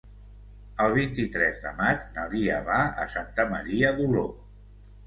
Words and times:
El 0.85 0.95
vint-i-tres 0.95 1.61
de 1.67 1.75
maig 1.83 2.09
na 2.17 2.27
Lia 2.35 2.59
va 2.71 2.81
a 3.05 3.07
Santa 3.15 3.47
Maria 3.57 3.97
d'Oló. 4.01 4.31